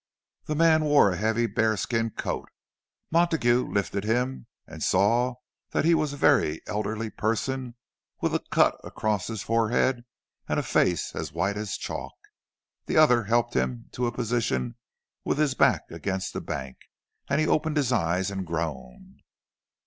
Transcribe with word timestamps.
The 0.45 0.55
man 0.55 0.83
wore 0.83 1.11
a 1.11 1.15
heavy 1.15 1.45
bearskin 1.45 2.09
coat. 2.09 2.49
Montague 3.11 3.71
lifted 3.71 4.03
him, 4.03 4.47
and 4.65 4.81
saw 4.81 5.35
that 5.73 5.85
he 5.85 5.93
was 5.93 6.11
a 6.11 6.17
very 6.17 6.59
elderly 6.65 7.11
person, 7.11 7.75
with 8.19 8.33
a 8.33 8.39
cut 8.49 8.79
across 8.83 9.27
his 9.27 9.43
forehead, 9.43 10.03
and 10.49 10.59
a 10.59 10.63
face 10.63 11.13
as 11.15 11.31
white 11.33 11.55
as 11.55 11.77
chalk. 11.77 12.15
The 12.87 12.97
other 12.97 13.25
helped 13.25 13.53
him 13.53 13.89
to 13.91 14.07
a 14.07 14.11
position 14.11 14.73
with 15.23 15.37
his 15.37 15.53
back 15.53 15.83
against 15.91 16.33
the 16.33 16.41
bank, 16.41 16.77
and 17.29 17.39
he 17.39 17.45
opened 17.45 17.77
his 17.77 17.91
eyes 17.91 18.31
and 18.31 18.43
groaned. 18.43 19.21